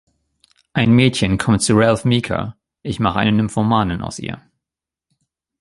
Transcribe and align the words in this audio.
Ein 0.73 0.93
Mädchen 0.93 1.37
kommt 1.37 1.61
zu 1.61 1.75
Ralph 1.77 2.05
Meeker, 2.05 2.57
ich 2.81 2.99
mache 2.99 3.19
eine 3.19 3.31
Nymphomanin 3.33 4.01
aus 4.01 4.17
ihr. 4.17 4.41